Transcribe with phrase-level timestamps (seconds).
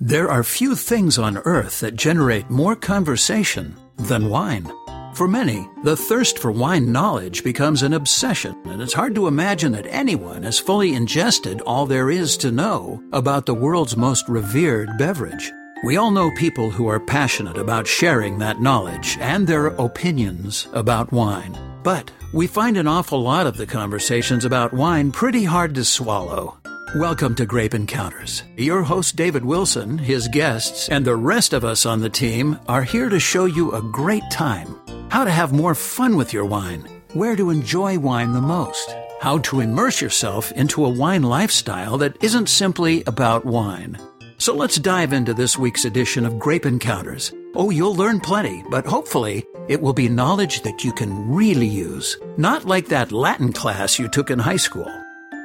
[0.00, 4.68] There are few things on earth that generate more conversation than wine.
[5.14, 9.70] For many, the thirst for wine knowledge becomes an obsession, and it's hard to imagine
[9.70, 14.98] that anyone has fully ingested all there is to know about the world's most revered
[14.98, 15.52] beverage.
[15.84, 21.12] We all know people who are passionate about sharing that knowledge and their opinions about
[21.12, 21.56] wine.
[21.84, 26.58] But we find an awful lot of the conversations about wine pretty hard to swallow.
[26.94, 28.44] Welcome to Grape Encounters.
[28.56, 32.84] Your host, David Wilson, his guests, and the rest of us on the team are
[32.84, 34.76] here to show you a great time,
[35.10, 39.38] how to have more fun with your wine, where to enjoy wine the most, how
[39.38, 43.98] to immerse yourself into a wine lifestyle that isn't simply about wine.
[44.38, 47.32] So let's dive into this week's edition of Grape Encounters.
[47.56, 52.16] Oh, you'll learn plenty, but hopefully it will be knowledge that you can really use,
[52.36, 54.88] not like that Latin class you took in high school.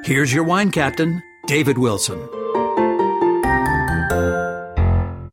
[0.04, 2.18] Here's your wine captain, David Wilson.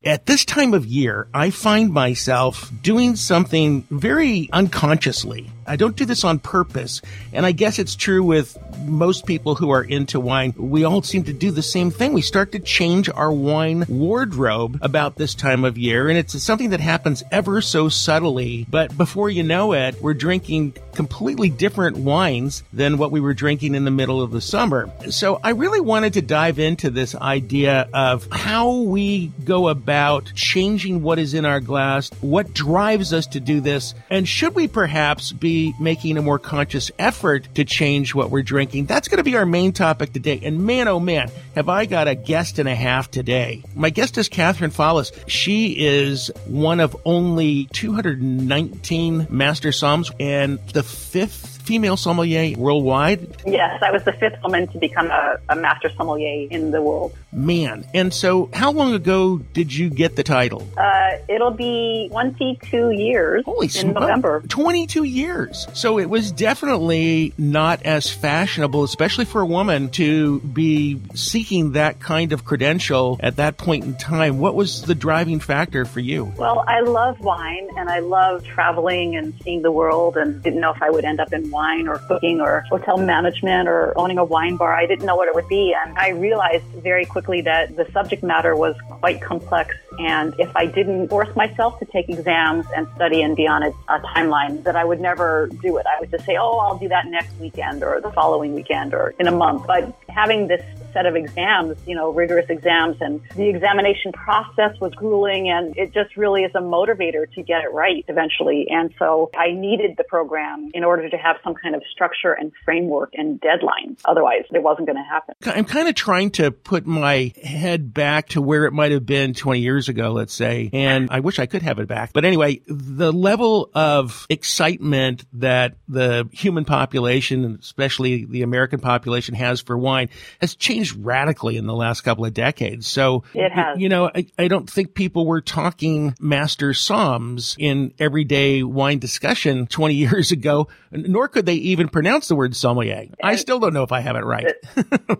[0.05, 5.51] At this time of year, I find myself doing something very unconsciously.
[5.68, 7.01] I don't do this on purpose.
[7.34, 10.54] And I guess it's true with most people who are into wine.
[10.57, 12.13] We all seem to do the same thing.
[12.13, 16.10] We start to change our wine wardrobe about this time of year.
[16.10, 18.65] And it's something that happens ever so subtly.
[18.70, 23.76] But before you know it, we're drinking completely different wines than what we were drinking
[23.76, 24.90] in the middle of the summer.
[25.10, 31.04] So I really wanted to dive into this idea of how we go about changing
[31.04, 35.32] what is in our glass, what drives us to do this, and should we perhaps
[35.32, 38.86] be making a more conscious effort to change what we're drinking.
[38.86, 40.40] That's going to be our main topic today.
[40.44, 43.63] And man, oh man, have I got a guest and a half today.
[43.76, 45.12] My guest is Catherine Fallis.
[45.28, 53.41] She is one of only 219 master somms and the fifth female sommelier worldwide?
[53.46, 57.13] Yes, I was the fifth woman to become a, a, master sommelier in the world.
[57.34, 60.65] Man, and so how long ago did you get the title?
[60.77, 63.95] Uh, it'll be 22 years Holy in smoke.
[63.95, 64.41] November.
[64.47, 65.68] 22 years.
[65.73, 71.99] So it was definitely not as fashionable, especially for a woman, to be seeking that
[71.99, 74.39] kind of credential at that point in time.
[74.39, 76.31] What was the driving factor for you?
[76.38, 80.72] Well, I love wine and I love traveling and seeing the world and didn't know
[80.72, 84.23] if I would end up in wine or cooking or hotel management or owning a
[84.23, 84.73] wine bar.
[84.73, 85.73] I didn't know what it would be.
[85.73, 89.75] And I realized very quickly that the subject matter was quite complex.
[90.00, 93.69] And if I didn't force myself to take exams and study and be on a,
[93.90, 95.85] a timeline, that I would never do it.
[95.88, 99.16] I would just say, oh, I'll do that next weekend or the following weekend or
[99.19, 99.66] in a month.
[99.66, 100.63] But having this
[100.97, 105.94] set of exams, you know, rigorous exams, and the examination process was grueling, and it
[105.94, 108.66] just really is a motivator to get it right eventually.
[108.69, 112.52] And so I needed the program in order to have some kind of structure and
[112.66, 114.00] framework and deadlines.
[114.06, 115.35] Otherwise, it wasn't going to happen.
[115.46, 119.35] I'm kind of trying to put my head back to where it might have been
[119.35, 122.12] 20 years ago, let's say, and I wish I could have it back.
[122.12, 129.62] But anyway, the level of excitement that the human population, especially the American population, has
[129.62, 130.09] for wine
[130.41, 132.87] has changed radically in the last couple of decades.
[132.87, 133.79] So, it has.
[133.79, 139.67] you know, I, I don't think people were talking master somms in everyday wine discussion
[139.67, 143.07] 20 years ago, nor could they even pronounce the word sommelier.
[143.23, 144.53] I still don't know if I have it right.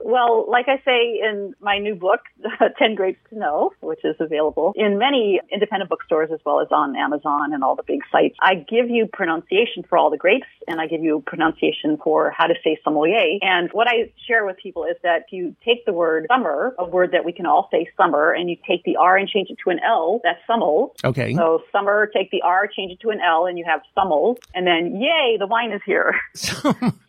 [0.04, 2.22] well, like I say in my new book,
[2.80, 6.96] 10 Grapes to Know, which is available in many independent bookstores as well as on
[6.96, 10.80] Amazon and all the big sites, I give you pronunciation for all the grapes and
[10.80, 13.40] I give you pronunciation for how to say sommelier.
[13.42, 16.86] And what I share with people is that if you take the word summer, a
[16.86, 19.58] word that we can all say summer, and you take the R and change it
[19.64, 20.96] to an L, that's summel.
[21.04, 21.34] Okay.
[21.36, 24.38] So summer, take the R, change it to an L, and you have summel.
[24.54, 26.16] And then, yay, the wine is here.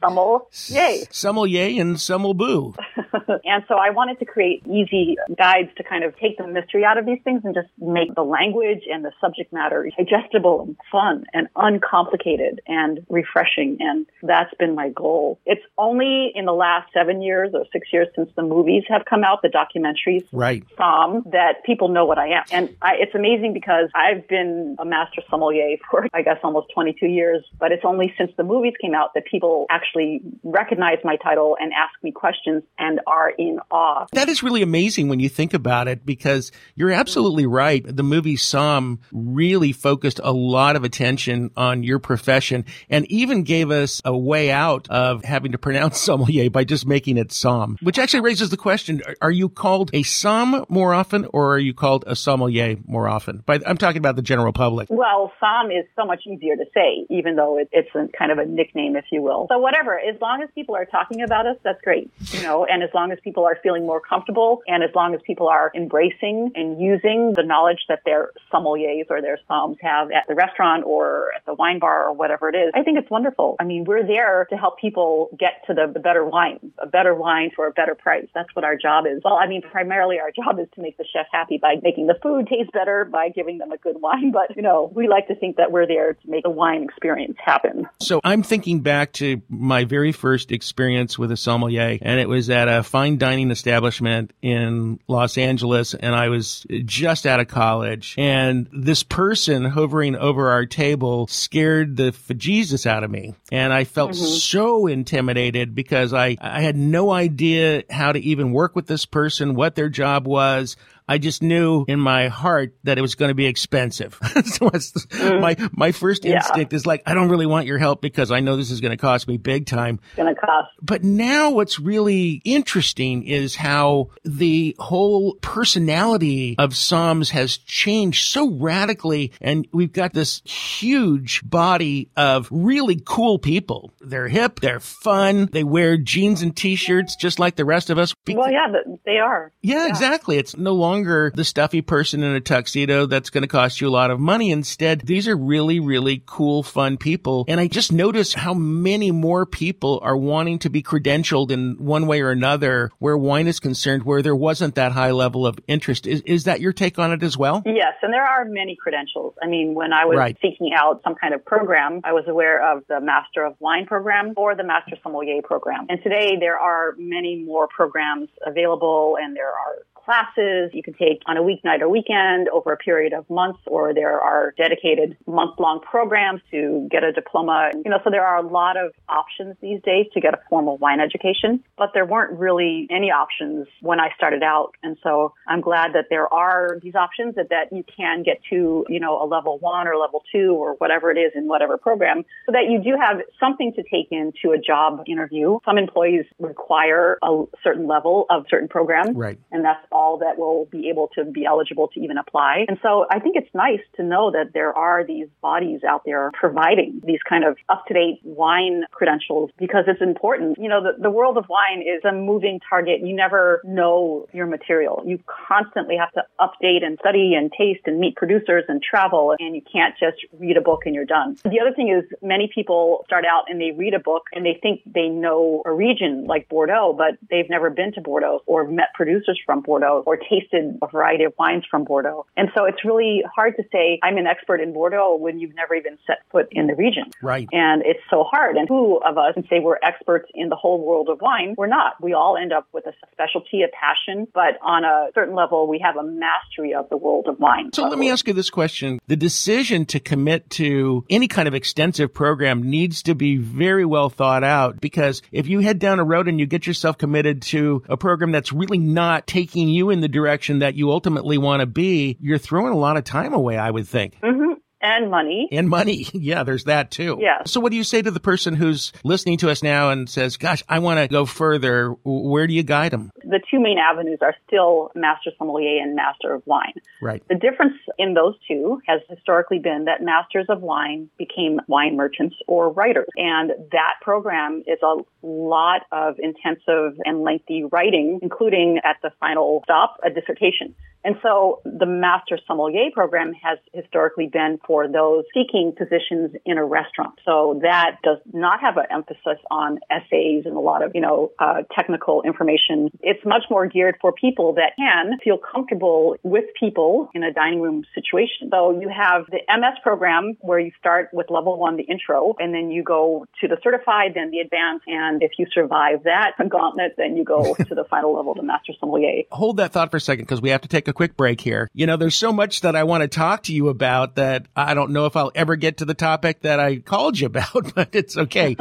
[0.00, 1.04] Summel, yay.
[1.10, 2.74] Sommelier and summel boo.
[3.44, 6.98] and so I wanted to create easy guides to kind of take the mystery out
[6.98, 11.24] of these things and just make the language and the subject matter digestible and fun
[11.32, 13.76] and uncomplicated and refreshing.
[13.80, 15.40] And that's been my goal.
[15.46, 19.24] It's only in the last seven years or six years since the movies have come
[19.24, 20.64] out, the documentaries right.
[20.76, 22.44] from, that people know what I am.
[22.50, 27.06] And I, it's amazing because I've been a master sommelier for, I guess, almost 22
[27.06, 31.56] years, but it's only since the movies came out that people actually recognize my title
[31.60, 34.06] and ask me questions and are in awe.
[34.12, 37.84] That is really amazing when you think about it because you're absolutely right.
[37.84, 43.70] The movie Somm really focused a lot of attention on your profession and even gave
[43.70, 47.98] us a way out of having to pronounce sommelier by just making it Somm, which
[47.98, 51.72] actually actually raises the question: Are you called a som more often, or are you
[51.72, 53.44] called a sommelier more often?
[53.48, 54.88] I'm talking about the general public.
[54.90, 58.38] Well, som is so much easier to say, even though it, it's a, kind of
[58.38, 59.46] a nickname, if you will.
[59.48, 62.10] So whatever, as long as people are talking about us, that's great.
[62.32, 65.20] You know, and as long as people are feeling more comfortable, and as long as
[65.24, 70.26] people are embracing and using the knowledge that their sommeliers or their soms have at
[70.26, 73.56] the restaurant or at the wine bar or whatever it is, I think it's wonderful.
[73.60, 77.14] I mean, we're there to help people get to the, the better wine, a better
[77.14, 78.07] wine for a better price.
[78.34, 79.20] That's what our job is.
[79.24, 82.16] Well, I mean, primarily our job is to make the chef happy by making the
[82.22, 84.32] food taste better, by giving them a good wine.
[84.38, 87.36] But, you know, we like to think that we're there to make the wine experience
[87.44, 87.88] happen.
[88.00, 92.50] So I'm thinking back to my very first experience with a sommelier, and it was
[92.50, 98.14] at a fine dining establishment in Los Angeles, and I was just out of college.
[98.18, 103.34] And this person hovering over our table scared the Jesus out of me.
[103.50, 104.24] And I felt mm-hmm.
[104.24, 109.54] so intimidated because I, I had no idea how to even work with this person,
[109.54, 110.76] what their job was.
[111.08, 114.18] I just knew in my heart that it was going to be expensive.
[114.22, 115.40] so mm.
[115.40, 118.56] my my first instinct is like, I don't really want your help because I know
[118.56, 120.00] this is going to cost me big time.
[120.08, 120.68] It's going to cost.
[120.82, 128.50] But now what's really interesting is how the whole personality of Soms has changed so
[128.50, 133.92] radically, and we've got this huge body of really cool people.
[134.00, 138.14] They're hip, they're fun, they wear jeans and t-shirts just like the rest of us.
[138.28, 138.68] Well, yeah,
[139.04, 139.52] they are.
[139.62, 139.88] Yeah, yeah.
[139.88, 140.38] exactly.
[140.38, 143.88] It's no longer longer the stuffy person in a tuxedo that's going to cost you
[143.88, 144.50] a lot of money.
[144.50, 147.44] Instead, these are really, really cool, fun people.
[147.48, 152.06] And I just notice how many more people are wanting to be credentialed in one
[152.06, 156.06] way or another where wine is concerned, where there wasn't that high level of interest.
[156.06, 157.62] Is, is that your take on it as well?
[157.64, 157.94] Yes.
[158.02, 159.34] And there are many credentials.
[159.42, 160.36] I mean, when I was right.
[160.42, 164.34] seeking out some kind of program, I was aware of the Master of Wine program
[164.36, 165.86] or the Master Sommelier program.
[165.88, 171.20] And today there are many more programs available and there are classes you can take
[171.26, 175.58] on a weeknight or weekend over a period of months, or there are dedicated month
[175.58, 177.70] long programs to get a diploma.
[177.84, 180.78] You know, so there are a lot of options these days to get a formal
[180.78, 184.72] wine education, but there weren't really any options when I started out.
[184.82, 188.86] And so I'm glad that there are these options that, that you can get to,
[188.88, 192.24] you know, a level one or level two or whatever it is in whatever program
[192.46, 195.58] so that you do have something to take into a job interview.
[195.66, 199.14] Some employees require a certain level of certain program.
[199.14, 199.38] Right.
[199.52, 202.64] And that's all that will be able to be eligible to even apply.
[202.68, 206.30] And so I think it's nice to know that there are these bodies out there
[206.34, 210.56] providing these kind of up to date wine credentials because it's important.
[210.58, 213.00] You know, the, the world of wine is a moving target.
[213.00, 215.02] You never know your material.
[215.04, 219.56] You constantly have to update and study and taste and meet producers and travel and
[219.56, 221.36] you can't just read a book and you're done.
[221.44, 224.58] The other thing is many people start out and they read a book and they
[224.62, 228.94] think they know a region like Bordeaux, but they've never been to Bordeaux or met
[228.94, 232.26] producers from Bordeaux Bordeaux or tasted a variety of wines from Bordeaux.
[232.36, 235.74] And so it's really hard to say I'm an expert in Bordeaux when you've never
[235.74, 237.04] even set foot in the region.
[237.22, 237.48] Right.
[237.52, 238.56] And it's so hard.
[238.56, 241.54] And who of us can say we're experts in the whole world of wine?
[241.56, 242.00] We're not.
[242.00, 245.78] We all end up with a specialty, a passion, but on a certain level, we
[245.84, 247.70] have a mastery of the world of wine.
[247.72, 248.98] So let me ask you this question.
[249.06, 254.10] The decision to commit to any kind of extensive program needs to be very well
[254.10, 257.82] thought out because if you head down a road and you get yourself committed to
[257.88, 261.66] a program that's really not taking you in the direction that you ultimately want to
[261.66, 264.18] be, you're throwing a lot of time away, I would think.
[264.20, 265.48] Mm-hmm and money.
[265.52, 266.06] And money.
[266.18, 267.18] Yeah, there's that too.
[267.20, 267.44] Yeah.
[267.46, 270.36] So what do you say to the person who's listening to us now and says,
[270.36, 271.94] gosh, I want to go further?
[272.04, 273.12] Where do you guide them?
[273.22, 276.74] The two main avenues are still Master Sommelier and Master of Wine.
[277.00, 277.22] Right.
[277.28, 282.36] The difference in those two has historically been that Masters of Wine became wine merchants
[282.46, 283.08] or writers.
[283.16, 289.60] And that program is a lot of intensive and lengthy writing, including at the final
[289.64, 290.74] stop, a dissertation.
[291.04, 296.64] And so the Master Sommelier program has historically been for those seeking positions in a
[296.64, 297.18] restaurant.
[297.24, 301.32] So that does not have an emphasis on essays and a lot of, you know,
[301.38, 302.90] uh, technical information.
[303.00, 307.62] It's much more geared for people that can feel comfortable with people in a dining
[307.62, 308.50] room situation.
[308.50, 312.54] So you have the MS program where you start with level one, the intro, and
[312.54, 314.84] then you go to the certified, then the advanced.
[314.86, 318.74] And if you survive that gauntlet, then you go to the final level, the Master
[318.78, 319.22] Sommelier.
[319.32, 321.70] Hold that thought for a second because we have to take a quick break here.
[321.72, 324.74] You know, there's so much that I want to talk to you about that I
[324.74, 327.90] don't know if I'll ever get to the topic that I called you about, but
[327.94, 328.56] it's okay.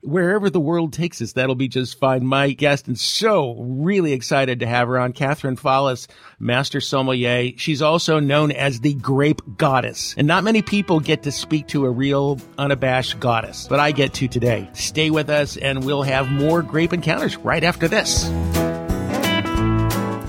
[0.00, 2.24] Wherever the world takes us, that'll be just fine.
[2.24, 6.06] My guest, and so really excited to have her on, Catherine Fallis,
[6.38, 7.52] Master Sommelier.
[7.56, 10.14] She's also known as the Grape Goddess.
[10.16, 14.14] And not many people get to speak to a real, unabashed goddess, but I get
[14.14, 14.68] to today.
[14.74, 18.30] Stay with us, and we'll have more grape encounters right after this.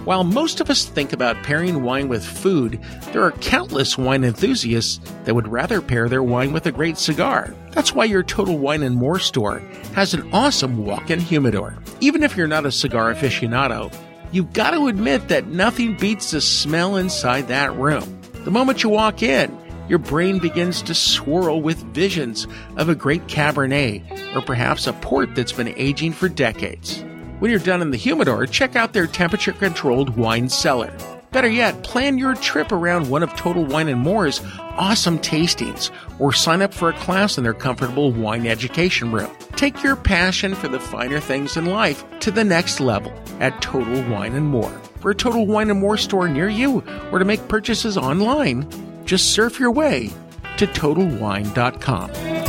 [0.05, 2.81] While most of us think about pairing wine with food,
[3.13, 7.55] there are countless wine enthusiasts that would rather pair their wine with a great cigar.
[7.71, 9.59] That's why your Total Wine and More store
[9.93, 11.77] has an awesome walk-in humidor.
[12.01, 13.93] Even if you're not a cigar aficionado,
[14.33, 18.19] you've got to admit that nothing beats the smell inside that room.
[18.43, 19.57] The moment you walk in,
[19.87, 22.45] your brain begins to swirl with visions
[22.75, 27.05] of a great Cabernet or perhaps a port that's been aging for decades.
[27.43, 30.93] When you're done in the humidor, check out their temperature controlled wine cellar.
[31.33, 34.39] Better yet, plan your trip around one of Total Wine and More's
[34.77, 39.29] awesome tastings or sign up for a class in their comfortable wine education room.
[39.57, 44.01] Take your passion for the finer things in life to the next level at Total
[44.09, 44.71] Wine and More.
[45.01, 46.81] For a Total Wine and More store near you
[47.11, 48.65] or to make purchases online,
[49.03, 50.11] just surf your way
[50.55, 52.42] to TotalWine.com.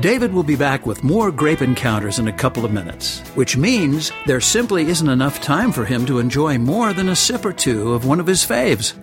[0.00, 4.10] David will be back with more grape encounters in a couple of minutes, which means
[4.24, 7.92] there simply isn't enough time for him to enjoy more than a sip or two
[7.92, 8.94] of one of his faves.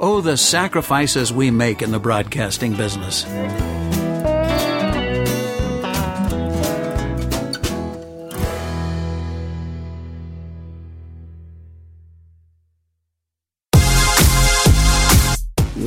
[0.00, 3.24] Oh, the sacrifices we make in the broadcasting business.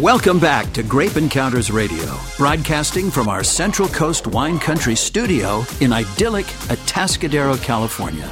[0.02, 5.92] Welcome back to Grape Encounters Radio, broadcasting from our Central Coast Wine Country studio in
[5.92, 8.32] idyllic Atascadero, California.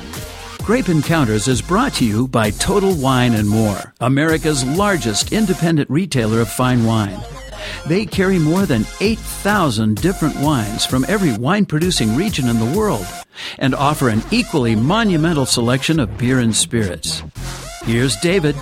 [0.60, 6.40] Grape Encounters is brought to you by Total Wine and More, America's largest independent retailer
[6.40, 7.20] of fine wine.
[7.88, 13.08] They carry more than 8,000 different wines from every wine producing region in the world
[13.58, 17.24] and offer an equally monumental selection of beer and spirits.
[17.86, 18.56] Here's David.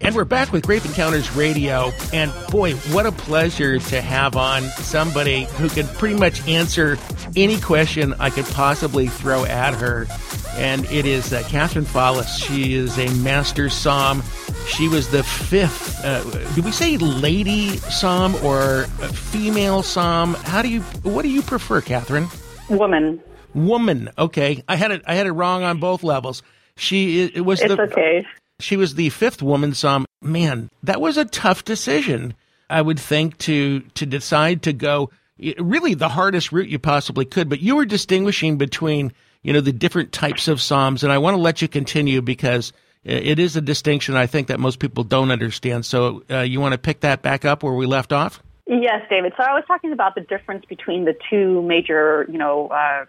[0.00, 1.92] And we're back with Grape Encounters Radio.
[2.12, 6.96] And boy, what a pleasure to have on somebody who could pretty much answer
[7.36, 10.06] any question I could possibly throw at her.
[10.54, 12.38] And it is uh, Catherine Fallis.
[12.38, 14.22] She is a master som.
[14.66, 16.22] She was the fifth, uh,
[16.54, 20.32] do we say lady som or female som?
[20.32, 22.28] How do you, what do you prefer, Catherine?
[22.70, 23.20] Woman.
[23.52, 24.10] Woman.
[24.16, 24.64] Okay.
[24.66, 26.42] I had it, I had it wrong on both levels.
[26.76, 28.26] She it, was it's the okay.
[28.60, 30.06] She was the fifth woman som.
[30.22, 32.34] Man, that was a tough decision.
[32.70, 35.10] I would think to to decide to go
[35.58, 37.48] really the hardest route you possibly could.
[37.48, 39.12] But you were distinguishing between
[39.42, 42.72] you know the different types of somms, and I want to let you continue because
[43.04, 45.84] it is a distinction I think that most people don't understand.
[45.84, 48.42] So uh, you want to pick that back up where we left off?
[48.66, 49.34] Yes, David.
[49.36, 53.04] So I was talking about the difference between the two major, you know, uh,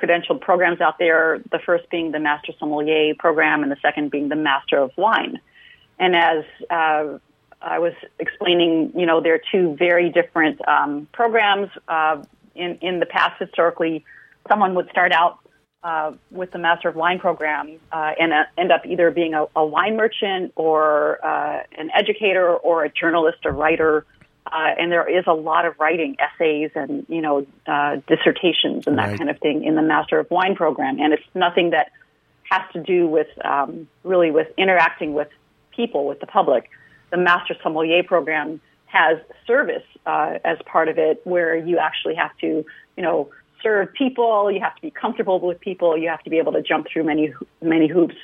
[0.00, 4.28] credentialed programs out there, the first being the Master Sommelier program and the second being
[4.28, 5.40] the Master of Wine.
[5.98, 7.18] And as uh,
[7.60, 11.68] I was explaining, you know, there are two very different um, programs.
[11.86, 12.22] Uh,
[12.54, 14.04] in, in the past, historically,
[14.48, 15.38] someone would start out
[15.82, 19.46] uh, with the Master of Wine program uh, and uh, end up either being a,
[19.56, 24.04] a wine merchant or uh, an educator or a journalist or writer
[24.52, 28.98] uh, and there is a lot of writing, essays, and you know, uh, dissertations and
[28.98, 29.18] that right.
[29.18, 31.00] kind of thing in the Master of Wine program.
[31.00, 31.92] And it's nothing that
[32.50, 35.28] has to do with um, really with interacting with
[35.74, 36.70] people, with the public.
[37.10, 42.36] The Master Sommelier program has service uh, as part of it, where you actually have
[42.38, 42.64] to,
[42.96, 43.30] you know,
[43.62, 44.50] serve people.
[44.50, 45.96] You have to be comfortable with people.
[45.96, 48.16] You have to be able to jump through many many hoops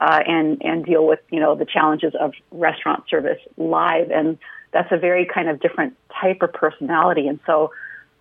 [0.00, 4.38] uh, and and deal with you know the challenges of restaurant service live and
[4.72, 7.28] that's a very kind of different type of personality.
[7.28, 7.70] And so,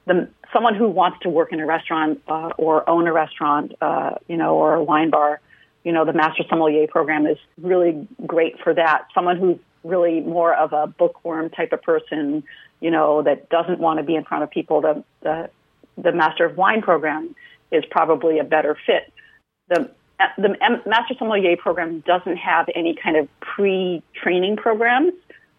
[0.05, 4.15] the someone who wants to work in a restaurant uh, or own a restaurant, uh,
[4.27, 5.39] you know, or a wine bar,
[5.83, 9.07] you know, the Master Sommelier program is really great for that.
[9.13, 12.43] Someone who's really more of a bookworm type of person,
[12.81, 15.49] you know, that doesn't want to be in front of people, the the,
[15.97, 17.35] the Master of Wine program
[17.71, 19.11] is probably a better fit.
[19.69, 19.89] The
[20.37, 20.49] the
[20.85, 25.13] Master Sommelier program doesn't have any kind of pre-training programs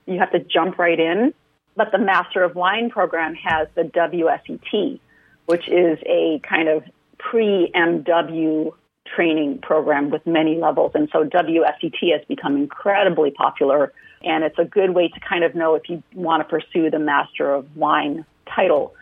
[0.07, 1.35] you have to jump right in.
[1.77, 5.01] But the Master of Wine program has the WSET,
[5.47, 6.85] which is a kind of
[7.19, 8.73] pre MW
[9.15, 10.93] training program with many levels.
[10.95, 13.93] And so WSET has become incredibly popular.
[14.23, 16.99] And it's a good way to kind of know if you want to pursue the
[16.99, 18.95] Master of Wine title.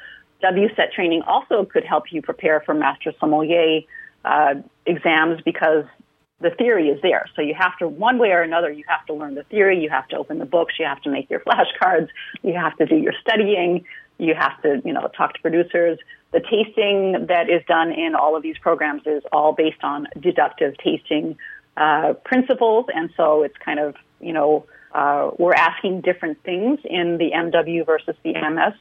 [0.42, 3.82] WSET training also could help you prepare for Master Sommelier
[4.24, 4.54] uh,
[4.86, 5.84] exams because
[6.40, 7.26] the theory is there.
[7.36, 9.90] So you have to, one way or another, you have to learn the theory, you
[9.90, 12.08] have to open the books, you have to make your flashcards,
[12.42, 13.84] you have to do your studying,
[14.18, 15.98] you have to, you know, talk to producers.
[16.32, 20.76] The tasting that is done in all of these programs is all based on deductive
[20.78, 21.36] tasting
[21.76, 27.18] uh, principles, and so it's kind of, you know, uh, we're asking different things in
[27.18, 28.74] the MW versus the MS.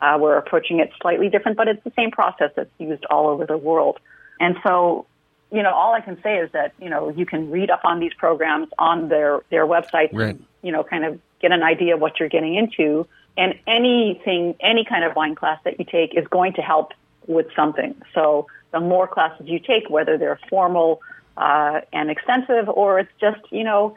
[0.00, 3.46] Uh, we're approaching it slightly different, but it's the same process that's used all over
[3.46, 3.98] the world.
[4.38, 5.06] And so
[5.52, 8.00] you know, all I can say is that, you know, you can read up on
[8.00, 10.30] these programs on their, their websites, right.
[10.30, 13.06] and, you know, kind of get an idea of what you're getting into.
[13.36, 16.92] And anything, any kind of wine class that you take is going to help
[17.26, 17.94] with something.
[18.14, 21.00] So the more classes you take, whether they're formal
[21.36, 23.96] uh, and extensive, or it's just, you know,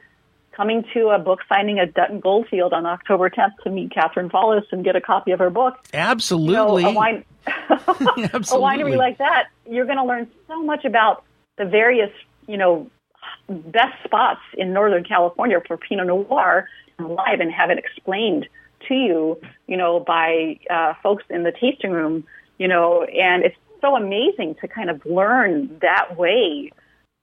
[0.51, 4.65] coming to a book signing at Dutton Goldfield on October 10th to meet Catherine Fallis
[4.71, 5.77] and get a copy of her book.
[5.93, 6.83] Absolutely.
[6.83, 8.37] You know, a, wine, Absolutely.
[8.37, 11.23] a winery like that, you're going to learn so much about
[11.59, 12.09] the various,
[12.47, 12.89] you know,
[13.47, 18.47] best spots in Northern California for Pinot Noir live and have it explained
[18.87, 22.23] to you, you know, by uh, folks in the tasting room,
[22.57, 26.71] you know, and it's so amazing to kind of learn that way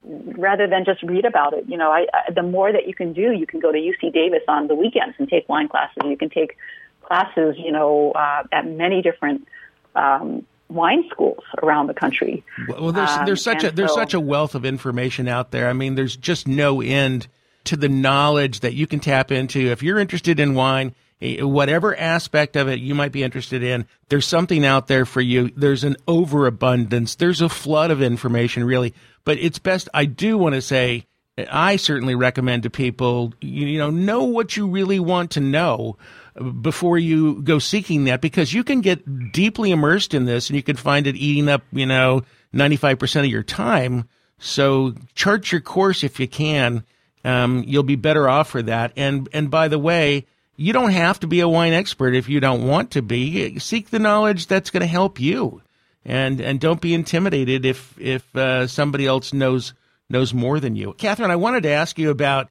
[0.03, 1.65] rather than just read about it.
[1.67, 4.13] You know, I, I, the more that you can do, you can go to UC
[4.13, 5.97] Davis on the weekends and take wine classes.
[6.05, 6.57] You can take
[7.01, 9.47] classes, you know, uh, at many different
[9.95, 12.43] um, wine schools around the country.
[12.67, 15.69] Well, there's Um, there's such a there's so- such a wealth of information out there.
[15.69, 17.27] I mean, there's just no end
[17.65, 20.93] to the knowledge that you can tap into if you're interested in wine.
[21.21, 25.19] eh, Whatever aspect of it you might be interested in, there's something out there for
[25.21, 25.51] you.
[25.55, 27.15] There's an overabundance.
[27.15, 28.93] There's a flood of information, really.
[29.25, 29.89] But it's best.
[29.93, 31.05] I do want to say,
[31.51, 35.97] I certainly recommend to people, you, you know, know what you really want to know
[36.37, 40.63] before you go seeking that because you can get deeply immersed in this and you
[40.63, 44.07] can find it eating up, you know, 95% of your time.
[44.39, 46.83] So chart your course if you can.
[47.23, 48.93] Um, you'll be better off for that.
[48.95, 52.39] And, and by the way, you don't have to be a wine expert if you
[52.39, 53.59] don't want to be.
[53.59, 55.61] Seek the knowledge that's going to help you.
[56.05, 59.73] And, and don't be intimidated if, if, uh, somebody else knows,
[60.09, 60.93] knows more than you.
[60.93, 62.49] Catherine, I wanted to ask you about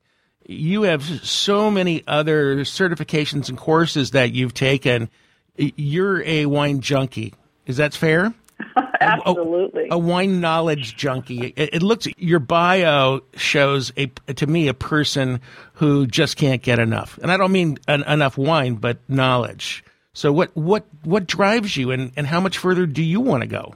[0.48, 5.08] you have so many other certifications and courses that you've taken.
[5.56, 7.34] You're a wine junkie.
[7.66, 8.34] Is that fair?
[9.00, 9.88] Absolutely.
[9.90, 11.52] A wine knowledge junkie.
[11.56, 15.40] It, it looks your bio shows a to me a person
[15.74, 19.84] who just can't get enough, and I don't mean an, enough wine, but knowledge.
[20.14, 23.46] So what what what drives you, and and how much further do you want to
[23.46, 23.74] go?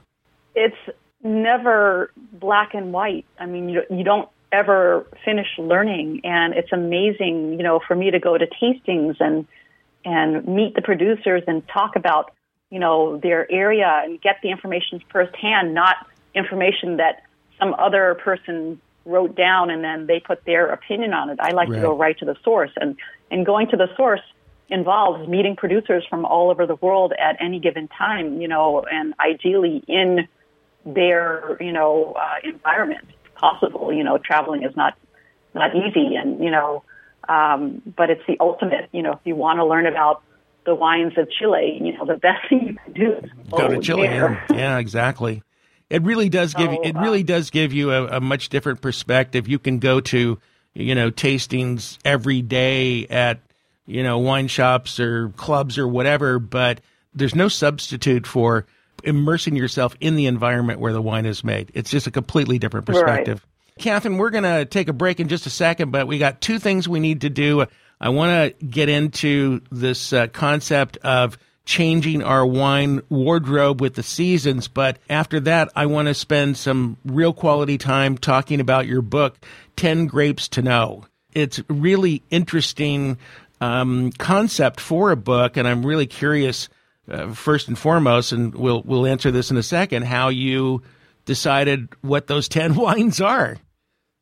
[0.55, 3.25] it's never black and white.
[3.39, 8.11] I mean, you, you don't ever finish learning, and it's amazing, you know, for me
[8.11, 9.47] to go to tastings and
[10.03, 12.31] and meet the producers and talk about,
[12.71, 15.95] you know, their area and get the information firsthand, not
[16.33, 17.21] information that
[17.59, 21.39] some other person wrote down and then they put their opinion on it.
[21.39, 21.75] I like Right.
[21.75, 22.97] to go right to the source, and
[23.29, 24.21] and going to the source
[24.69, 29.13] involves meeting producers from all over the world at any given time, you know, and
[29.19, 30.27] ideally in
[30.85, 33.07] their, you know, uh, environment
[33.41, 33.91] possible.
[33.91, 34.97] You know, traveling is not
[35.53, 36.83] not easy, and you know,
[37.27, 38.87] um, but it's the ultimate.
[38.93, 40.23] You know, if you want to learn about
[40.65, 43.79] the wines of Chile, you know, the best thing you can do is Go to
[43.79, 44.03] Chile.
[44.03, 45.43] Yeah, yeah, exactly.
[45.89, 48.79] It really does give So, it uh, really does give you a, a much different
[48.79, 49.49] perspective.
[49.49, 50.39] You can go to
[50.73, 53.39] you know tastings every day at
[53.85, 56.79] you know wine shops or clubs or whatever, but
[57.13, 58.65] there's no substitute for
[59.03, 61.71] immersing yourself in the environment where the wine is made.
[61.73, 62.95] It's just a completely different Right.
[62.95, 63.45] perspective.
[63.79, 66.59] Catherine, we're going to take a break in just a second, but we got two
[66.59, 67.65] things we need to do.
[67.99, 74.03] I want to get into this uh, concept of changing our wine wardrobe with the
[74.03, 79.01] seasons, but after that, I want to spend some real quality time talking about your
[79.01, 79.37] book,
[79.77, 81.05] 10 Grapes to Know.
[81.33, 83.17] It's really interesting
[83.61, 86.67] um, concept for a book, and I'm really curious,
[87.09, 90.81] uh, first and foremost, and we'll we'll answer this in a second, how you
[91.25, 93.57] decided what those ten wines are.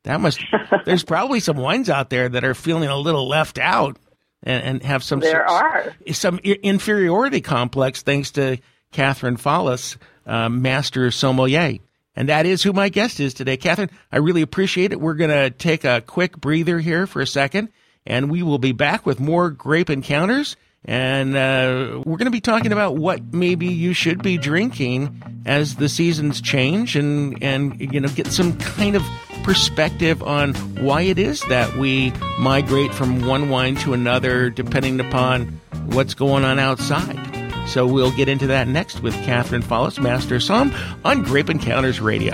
[0.04, 0.40] That must.
[0.86, 3.98] there's probably some wines out there that are feeling a little left out
[4.44, 5.94] and, and have some There are.
[6.12, 8.58] some inferiority complex thanks to
[8.92, 11.80] Catherine Fallis, um, master sommelier.
[12.16, 13.56] And that is who my guest is today.
[13.56, 15.00] Catherine, I really appreciate it.
[15.00, 17.70] We're going to take a quick breather here for a second,
[18.06, 20.58] and we will be back with more grape encounters.
[20.86, 25.76] And uh, we're going to be talking about what maybe you should be drinking as
[25.76, 29.04] the seasons change, and and you know get some kind of
[29.44, 35.60] perspective on why it is that we migrate from one wine to another depending upon
[35.88, 37.68] what's going on outside.
[37.68, 40.74] So we'll get into that next with Catherine Fallis, Master Som,
[41.06, 42.34] on Grape Encounters Radio.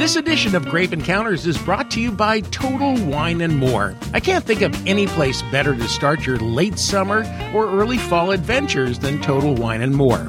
[0.00, 3.94] This edition of Grape Encounters is brought to you by Total Wine and More.
[4.14, 7.18] I can't think of any place better to start your late summer
[7.52, 10.20] or early fall adventures than Total Wine and More.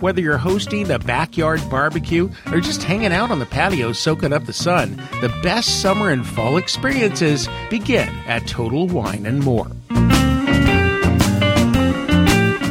[0.00, 4.46] Whether you're hosting a backyard barbecue or just hanging out on the patio soaking up
[4.46, 9.68] the sun, the best summer and fall experiences begin at Total Wine and More.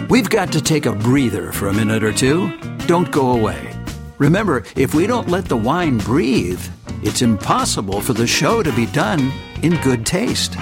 [0.09, 2.51] We've got to take a breather for a minute or two.
[2.85, 3.68] Don't go away.
[4.19, 6.61] Remember, if we don't let the wine breathe,
[7.03, 10.57] it's impossible for the show to be done in good taste.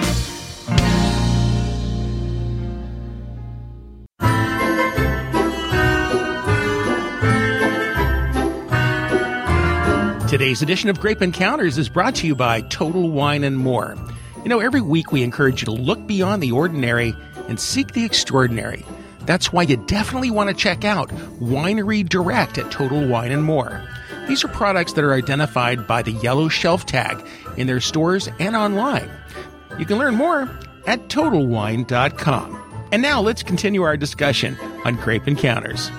[10.28, 13.96] Today's edition of Grape Encounters is brought to you by Total Wine and More.
[14.44, 17.12] You know, every week we encourage you to look beyond the ordinary
[17.48, 18.84] and seek the extraordinary.
[19.28, 23.86] That's why you definitely want to check out Winery Direct at Total Wine and More.
[24.26, 27.22] These are products that are identified by the yellow shelf tag
[27.58, 29.10] in their stores and online.
[29.78, 30.48] You can learn more
[30.86, 32.86] at TotalWine.com.
[32.90, 35.90] And now let's continue our discussion on Grape Encounters.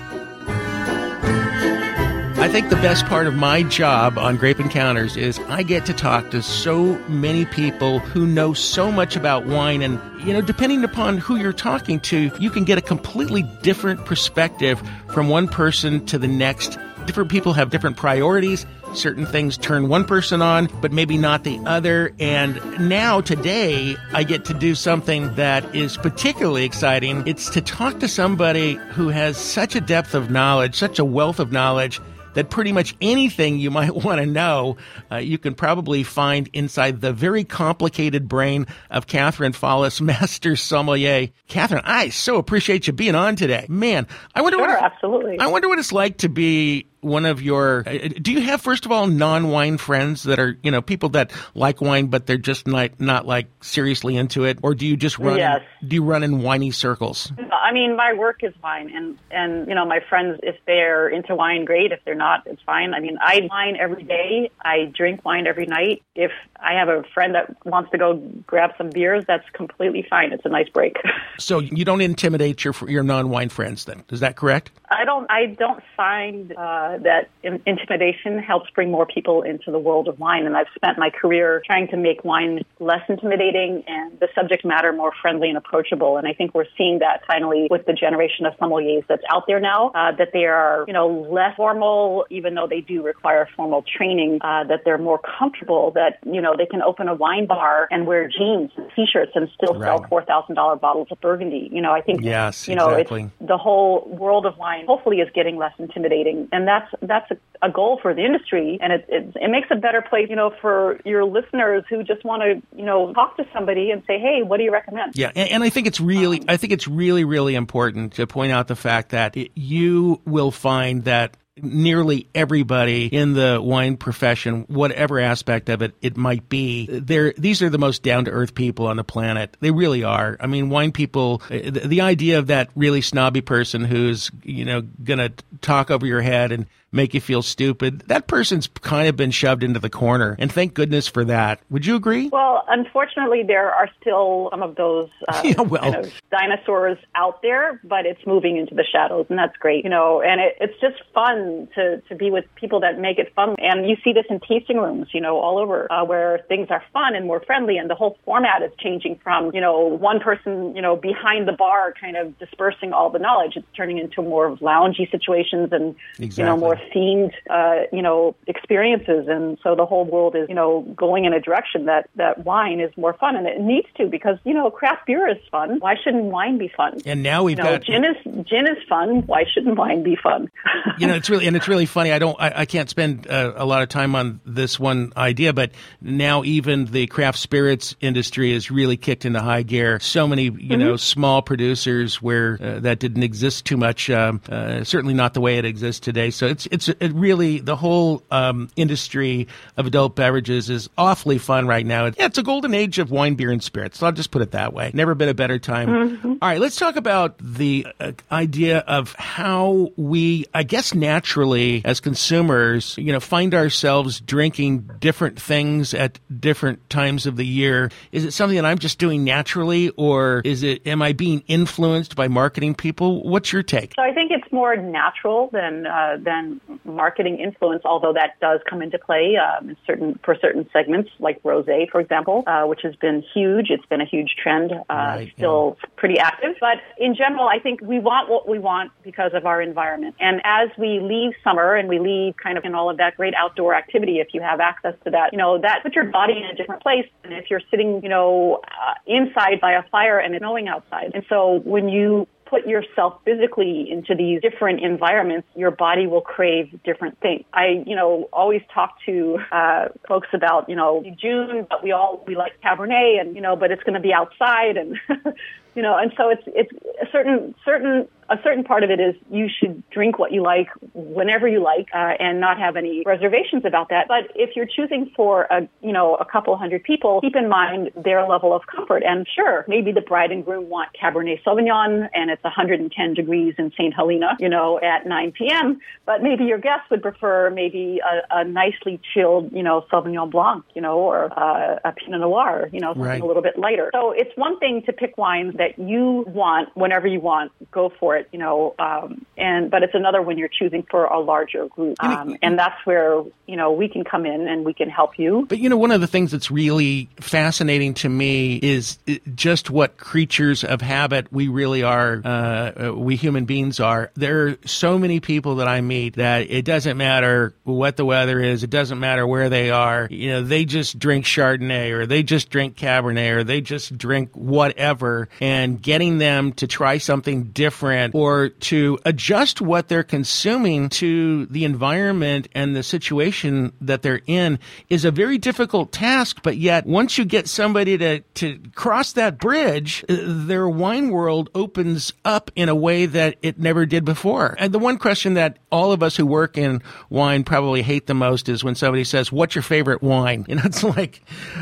[2.49, 5.93] I think the best part of my job on Grape Encounters is I get to
[5.93, 9.83] talk to so many people who know so much about wine.
[9.83, 14.03] And, you know, depending upon who you're talking to, you can get a completely different
[14.03, 14.81] perspective
[15.13, 16.79] from one person to the next.
[17.05, 18.65] Different people have different priorities.
[18.95, 22.15] Certain things turn one person on, but maybe not the other.
[22.19, 27.27] And now, today, I get to do something that is particularly exciting.
[27.27, 31.39] It's to talk to somebody who has such a depth of knowledge, such a wealth
[31.39, 32.01] of knowledge
[32.33, 34.77] that pretty much anything you might want to know,
[35.11, 41.29] uh, you can probably find inside the very complicated brain of Catherine Fallis, Master Sommelier.
[41.47, 43.65] Catherine, I so appreciate you being on today.
[43.69, 45.39] Man, I wonder sure, what absolutely.
[45.39, 48.85] I wonder what it's like to be one of your uh, do you have first
[48.85, 52.67] of all non-wine friends that are you know people that like wine but they're just
[52.67, 54.59] not not like seriously into it?
[54.61, 55.61] Or do you just run yes.
[55.85, 57.31] do you run in winey circles?
[57.37, 61.35] I mean my work is wine and and you know my friends if they're into
[61.35, 61.91] wine great.
[61.91, 62.93] If they're not it's fine.
[62.93, 64.51] I mean i wine every day.
[64.61, 66.03] I drink wine every night.
[66.15, 70.33] If i have a friend that wants to go grab some beers that's completely fine.
[70.33, 70.97] It's a nice break.
[71.37, 74.03] So you don't intimidate your your non-wine friends then?
[74.09, 74.71] Is that correct?
[74.91, 79.71] I don't i don't find uh uh, that in- intimidation helps bring more people into
[79.71, 80.45] the world of wine.
[80.45, 84.91] And I've spent my career trying to make wine less intimidating and the subject matter
[84.93, 86.17] more friendly and approachable.
[86.17, 89.59] And I think we're seeing that finally with the generation of sommeliers that's out there
[89.59, 93.83] now, uh, that they are, you know, less formal, even though they do require formal
[93.83, 97.87] training, uh, that they're more comfortable, that, you know, they can open a wine bar
[97.91, 99.99] and wear jeans and t-shirts and still right.
[99.99, 101.69] sell $4,000 bottles of Burgundy.
[101.71, 103.29] You know, I think, yes, you know, exactly.
[103.41, 106.47] the whole world of wine hopefully is getting less intimidating.
[106.51, 109.67] And that that's that's a, a goal for the industry, and it, it it makes
[109.71, 113.37] a better place, you know, for your listeners who just want to, you know, talk
[113.37, 115.13] to somebody and say, hey, what do you recommend?
[115.15, 118.27] Yeah, and, and I think it's really, Um, I think it's really, really important to
[118.27, 123.97] point out the fact that it, you will find that nearly everybody in the wine
[123.97, 128.31] profession, whatever aspect of it it might be, they're these are the most down to
[128.31, 129.55] earth people on the planet.
[129.59, 130.37] They really are.
[130.39, 131.41] I mean, wine people.
[131.49, 135.91] Eh, the, the idea of that really snobby person who's you know going to talk
[135.91, 138.01] over your head and make you feel stupid.
[138.07, 141.59] That person's kind of been shoved into the corner, and thank goodness for that.
[141.69, 142.29] Would you agree?
[142.29, 145.81] Well, unfortunately, there are still some of those uh, Yeah, well.
[145.81, 149.89] kind of dinosaurs out there, but it's moving into the shadows, and that's great, you
[149.89, 150.21] know.
[150.21, 153.89] And it, it's just fun to to be with people that make it fun, and
[153.89, 157.15] you see this in tasting rooms, you know, all over, uh, where things are fun
[157.15, 160.81] and more friendly, and the whole format is changing from you know one person, you
[160.81, 163.53] know, behind the bar, kind of dispersing all the knowledge.
[163.55, 168.35] It's turning into more of loungy situations and you know more themed, uh, you know,
[168.47, 169.27] experiences.
[169.27, 172.79] And so the whole world is, you know, going in a direction that, that wine
[172.79, 173.35] is more fun.
[173.35, 175.79] And it needs to because, you know, craft beer is fun.
[175.79, 176.99] Why shouldn't wine be fun?
[177.05, 179.23] And now we've You know, got gin is, gin is fun.
[179.25, 180.49] Why shouldn't wine be fun?
[180.97, 182.11] you know, it's really and it's really funny.
[182.11, 185.53] I don't, I, I can't spend uh, a lot of time on this one idea,
[185.53, 189.99] but now even the craft spirits industry is really kicked into high gear.
[189.99, 194.09] So many, you know, small producers where uh, that didn't exist too much.
[194.09, 196.29] Um, uh, certainly not the way it exists today.
[196.29, 201.67] So it's it's it really the whole um, industry of adult beverages is awfully fun
[201.67, 202.05] right now.
[202.05, 203.99] Yeah, it's a golden age of wine, beer, and spirits.
[203.99, 204.91] So I'll just put it that way.
[204.93, 206.39] Never been a better time.
[206.41, 211.99] All right, let's talk about the uh, idea of how we, I guess, naturally as
[211.99, 217.91] consumers, you know, find ourselves drinking different things at different times of the year.
[218.11, 220.85] Is it something that I'm just doing naturally, or is it?
[220.87, 223.23] Am I being influenced by marketing people?
[223.23, 223.93] What's your take?
[223.95, 228.81] So I think it's more natural than uh, than marketing influence, although that does come
[228.81, 232.95] into play um, in certain for certain segments, like rosé, for example, uh, which has
[232.95, 233.67] been huge.
[233.69, 236.55] It's been a huge trend, uh, Right, still pretty active.
[236.59, 240.15] But in general, I think we want what we want because of our environment.
[240.19, 243.33] And as we leave summer and we leave kind of in all of that great
[243.35, 246.43] outdoor activity, if you have access to that, you know, that puts your body in
[246.43, 250.35] a different place than if you're sitting, you know, uh, inside by a fire and
[250.35, 251.11] it's snowing outside.
[251.13, 256.81] And so when you put yourself physically into these different environments, your body will crave
[256.83, 257.45] different things.
[257.53, 262.23] I, you know, always talk to uh, folks about, you know, June, but we all
[262.25, 264.99] we like Cabernet, and you know, but it's going to be outside, and
[265.75, 269.15] you know, and so it's it's a certain certain a certain part of it is
[269.31, 273.65] you should drink what you like whenever you like uh, and not have any reservations
[273.65, 274.07] about that.
[274.07, 277.91] But if you're choosing for a you know a couple hundred people, keep in mind
[277.95, 279.03] their level of comfort.
[279.03, 283.71] And sure, maybe the bride and groom want Cabernet Sauvignon and it's 110 degrees in
[283.71, 283.93] St.
[283.93, 285.79] Helena, you know, at 9 p.m.
[286.05, 290.63] But maybe your guests would prefer maybe a, a nicely chilled, you know, Sauvignon Blanc,
[290.75, 293.21] you know, or uh, a Pinot Noir, you know, something right.
[293.21, 293.89] a little bit lighter.
[293.93, 298.17] So it's one thing to pick wines that you want whenever you want, go for
[298.17, 302.01] it you know, um, and but it's another when you're choosing for a larger group,
[302.03, 305.45] um, and that's where you know we can come in and we can help you.
[305.49, 308.99] But you know, one of the things that's really fascinating to me is
[309.33, 312.21] just what creatures of habit we really are.
[312.23, 314.11] Uh, we human beings are.
[314.15, 318.39] There are so many people that I meet that it doesn't matter what the weather
[318.39, 320.07] is, it doesn't matter where they are.
[320.11, 324.31] You know, they just drink Chardonnay or they just drink Cabernet or they just drink
[324.33, 325.48] whatever, and
[325.81, 332.47] getting them to try something different or to adjust what they're consuming to the environment
[332.53, 334.59] and the situation that they're in
[334.89, 336.41] is a very difficult task.
[336.43, 342.13] But yet, once you get somebody to, to cross that bridge, their wine world opens
[342.25, 344.55] up in a way that it never did before.
[344.57, 348.13] And the one question that all of us who work in wine probably hate the
[348.13, 350.45] most is when somebody says, What's your favorite wine?
[350.59, 351.21] And it's like,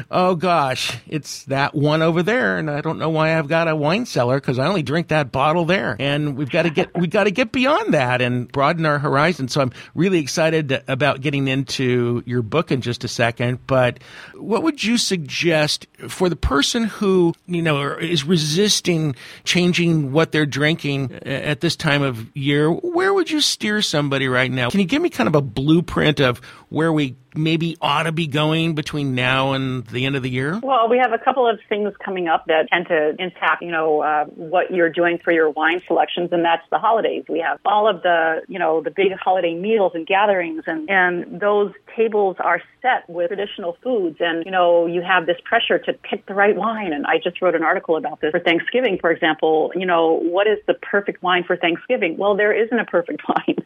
[0.10, 2.58] Oh gosh, it's that one over there.
[2.58, 5.32] And I don't know why I've got a wine cellar because I only drink that
[5.32, 5.96] bottle there.
[6.00, 9.54] And we've got to get we've got to get beyond that and broaden our horizons.
[9.54, 13.66] So I'm really excited about getting into your book in just a second.
[13.68, 14.00] But
[14.40, 20.46] what would you suggest for the person who you know is resisting changing what they're
[20.46, 22.72] drinking at this time of year?
[22.72, 24.70] Where would you steer somebody right now?
[24.70, 28.28] Can you give me kind of a blueprint of where we maybe ought to be
[28.28, 30.60] going between now and the end of the year?
[30.62, 34.02] Well, we have a couple of things coming up that tend to impact, you know,
[34.02, 37.26] uh, what you're doing for your wine selections, and that's the holidays.
[37.30, 41.40] We have all of the, you know, the big holiday meals and gatherings, and and
[41.40, 45.94] those tables are set with traditional foods, and you know, you have this pressure to
[45.94, 46.94] pick the right wine.
[46.94, 49.72] And I just wrote an article about this for Thanksgiving, for example.
[49.76, 52.18] You know, what is the perfect wine for Thanksgiving?
[52.18, 53.58] Well, there isn't a perfect wine.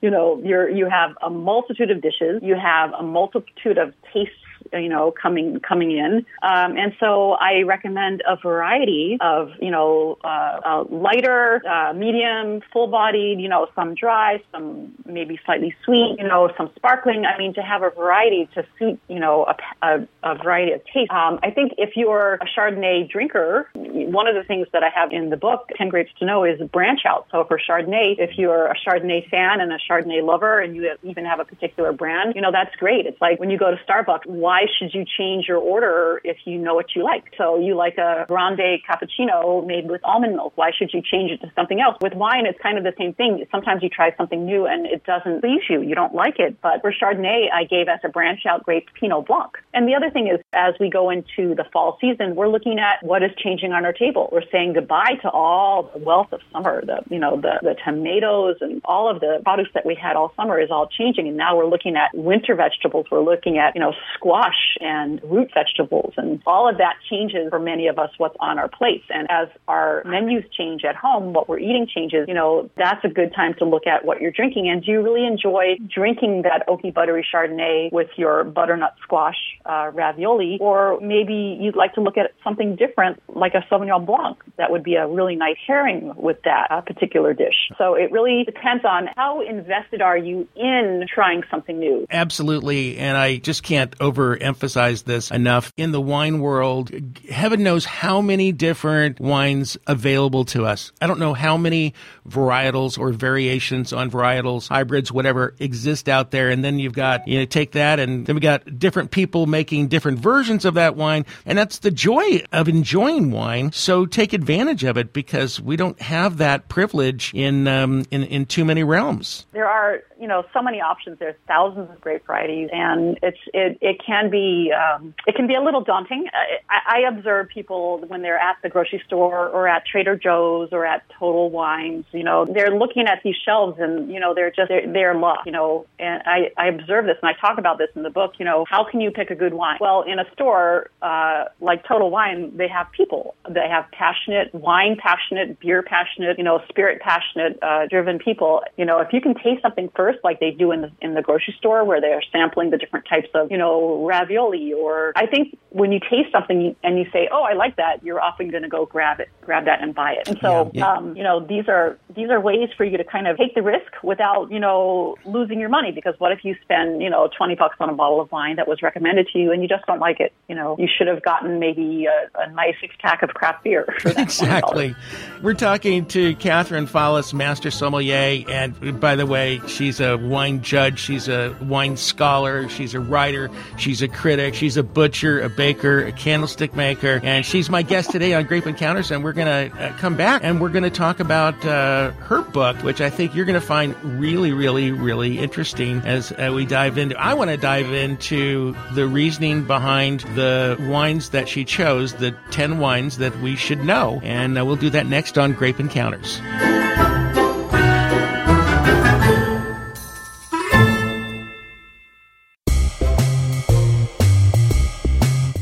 [0.00, 4.34] you know, you're you have a multitude of dishes, you have a multitude of tastes
[4.72, 6.26] you know, coming coming in.
[6.42, 12.62] Um, and so I recommend a variety of, you know, uh, uh, lighter, uh, medium,
[12.72, 17.24] full-bodied, you know, some dry, some maybe slightly sweet, you know, some sparkling.
[17.24, 20.82] I mean, to have a variety to suit, you know, a, a, a variety of
[20.84, 21.10] tastes.
[21.10, 25.12] Um, I think if you're a Chardonnay drinker, one of the things that I have
[25.12, 27.26] in the book, 10 Grapes to Know, is branch out.
[27.30, 31.24] So for Chardonnay, if you're a Chardonnay fan and a Chardonnay lover and you even
[31.24, 33.06] have a particular brand, you know, that's great.
[33.06, 36.58] It's like when you go to Starbucks, why should you change your order if you
[36.58, 37.24] know what you like?
[37.36, 40.52] So you like a grande cappuccino made with almond milk.
[40.56, 41.96] Why should you change it to something else?
[42.00, 43.44] With wine, it's kind of the same thing.
[43.50, 45.82] Sometimes you try something new and it doesn't please you.
[45.82, 46.60] You don't like it.
[46.62, 49.52] But for Chardonnay, I gave as a branch out grape Pinot Blanc.
[49.74, 53.04] And the other thing is, as we go into the fall season, we're looking at
[53.06, 54.28] what is changing on our table.
[54.32, 58.56] We're saying goodbye to all the wealth of summer, the, you know, the, the tomatoes
[58.60, 61.28] and all of the products that we had all summer is all changing.
[61.28, 63.06] And now we're looking at winter vegetables.
[63.10, 66.14] We're looking at, you know, squash and root vegetables.
[66.16, 69.04] And all of that changes for many of us what's on our plates.
[69.10, 73.08] And as our menus change at home, what we're eating changes, you know, that's a
[73.08, 74.70] good time to look at what you're drinking.
[74.70, 79.90] And do you really enjoy drinking that oaky, buttery Chardonnay with your butternut squash uh,
[79.92, 80.45] ravioli?
[80.60, 84.38] Or maybe you'd like to look at something different, like a Sauvignon Blanc.
[84.56, 87.70] That would be a really nice pairing with that uh, particular dish.
[87.78, 92.06] So it really depends on how invested are you in trying something new.
[92.10, 92.98] Absolutely.
[92.98, 95.72] And I just can't overemphasize this enough.
[95.76, 96.90] In the wine world,
[97.28, 100.92] heaven knows how many different wines available to us.
[101.00, 101.94] I don't know how many
[102.28, 106.50] varietals or variations on varietals, hybrids, whatever exist out there.
[106.50, 109.88] And then you've got, you know, take that and then we got different people making
[109.88, 111.24] different versions of that wine.
[111.44, 113.72] And that's the joy of enjoying wine.
[113.72, 118.46] So take advantage of it because we don't have that privilege in, um, in, in
[118.46, 119.46] too many realms.
[119.52, 121.18] There are, you know, so many options.
[121.18, 125.54] There's thousands of grape varieties and it's, it, it can be um, it can be
[125.54, 126.26] a little daunting.
[126.68, 130.84] I, I observe people when they're at the grocery store or at Trader Joe's or
[130.86, 132.04] at Total Wines.
[132.12, 135.46] You know, they're looking at these shelves and you know they're just they're, they're lost.
[135.46, 138.34] You know, and I I observe this and I talk about this in the book.
[138.38, 139.78] You know, how can you pick a good wine?
[139.80, 143.34] Well, in in a store uh, like Total Wine, they have people.
[143.48, 148.62] They have passionate wine, passionate beer, passionate, you know, spirit passionate, uh, driven people.
[148.76, 151.22] You know, if you can taste something first, like they do in the in the
[151.22, 155.26] grocery store, where they are sampling the different types of, you know, ravioli, or I
[155.26, 158.62] think when you taste something and you say, "Oh, I like that," you're often going
[158.62, 160.28] to go grab it, grab that, and buy it.
[160.28, 160.92] And so, yeah, yeah.
[160.92, 163.62] Um, you know, these are these are ways for you to kind of take the
[163.62, 165.92] risk without, you know, losing your money.
[165.92, 168.68] Because what if you spend, you know, twenty bucks on a bottle of wine that
[168.68, 170.32] was recommended to you and you just don't like it?
[170.48, 173.84] You know, you should have gotten maybe a, a nice six pack of craft beer.
[174.04, 174.94] exactly.
[175.42, 181.00] We're talking to Catherine Fallis, master sommelier, and by the way, she's a wine judge,
[181.00, 186.04] she's a wine scholar, she's a writer, she's a critic, she's a butcher, a baker,
[186.06, 189.10] a candlestick maker, and she's my guest today on Grape Encounters.
[189.10, 192.42] And we're going to uh, come back and we're going to talk about uh, her
[192.42, 196.64] book, which I think you're going to find really, really, really interesting as uh, we
[196.64, 197.18] dive into.
[197.18, 202.78] I want to dive into the reasoning behind the wines that she chose, the 10
[202.78, 204.20] wines that we should know.
[204.22, 206.40] And uh, we'll do that next on Grape Encounters.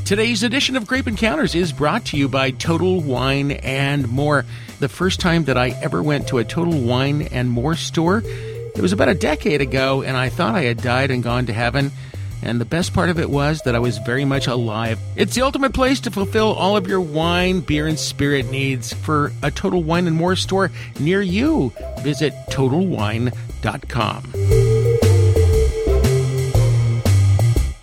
[0.05, 4.45] Today's edition of Grape Encounters is brought to you by Total Wine and More.
[4.81, 8.81] The first time that I ever went to a Total Wine and More store, it
[8.81, 11.93] was about a decade ago, and I thought I had died and gone to heaven.
[12.45, 15.01] And the best part of it was that I was very much alive.
[15.17, 18.93] It's the ultimate place to fulfill all of your wine, beer, and spirit needs.
[18.93, 24.74] For a Total Wine and More store near you, visit TotalWine.com.